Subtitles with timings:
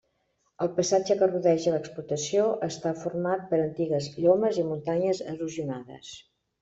[0.65, 6.11] El paisatge que rodeja l'explotació està format per antigues llomes i muntanyes erosionades.